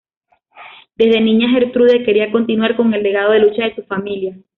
Desde 0.95 1.21
niña 1.21 1.49
Gertrude 1.51 2.03
quería 2.03 2.31
continuar 2.31 2.75
con 2.75 2.91
el 2.95 3.03
legado 3.03 3.33
de 3.33 3.39
lucha 3.41 3.65
de 3.65 3.75
su 3.75 3.83
familia. 3.83 4.35